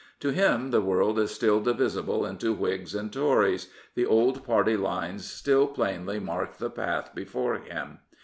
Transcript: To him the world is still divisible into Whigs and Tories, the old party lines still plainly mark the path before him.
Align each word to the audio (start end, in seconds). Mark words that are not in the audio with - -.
To 0.21 0.31
him 0.31 0.71
the 0.71 0.81
world 0.81 1.19
is 1.19 1.29
still 1.29 1.59
divisible 1.59 2.25
into 2.25 2.53
Whigs 2.55 2.95
and 2.95 3.13
Tories, 3.13 3.71
the 3.93 4.07
old 4.07 4.43
party 4.43 4.75
lines 4.75 5.29
still 5.29 5.67
plainly 5.67 6.19
mark 6.19 6.57
the 6.57 6.71
path 6.71 7.13
before 7.13 7.59
him. 7.59 7.99